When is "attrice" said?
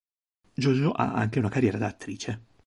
1.85-2.45